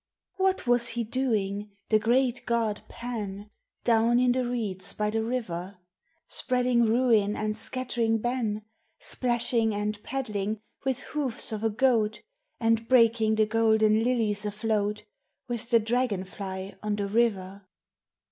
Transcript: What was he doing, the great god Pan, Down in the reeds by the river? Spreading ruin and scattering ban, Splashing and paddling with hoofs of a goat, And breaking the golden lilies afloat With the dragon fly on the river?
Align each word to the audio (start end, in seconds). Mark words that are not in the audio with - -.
What 0.37 0.65
was 0.65 0.89
he 0.89 1.03
doing, 1.03 1.73
the 1.89 1.99
great 1.99 2.47
god 2.47 2.81
Pan, 2.89 3.51
Down 3.83 4.17
in 4.17 4.31
the 4.31 4.43
reeds 4.43 4.93
by 4.93 5.11
the 5.11 5.23
river? 5.23 5.77
Spreading 6.27 6.85
ruin 6.85 7.35
and 7.35 7.55
scattering 7.55 8.17
ban, 8.17 8.63
Splashing 8.97 9.75
and 9.75 10.01
paddling 10.01 10.59
with 10.83 11.01
hoofs 11.01 11.51
of 11.51 11.63
a 11.63 11.69
goat, 11.69 12.23
And 12.59 12.87
breaking 12.87 13.35
the 13.35 13.45
golden 13.45 14.03
lilies 14.03 14.43
afloat 14.43 15.03
With 15.47 15.69
the 15.69 15.79
dragon 15.79 16.23
fly 16.23 16.75
on 16.81 16.95
the 16.95 17.05
river? 17.07 17.67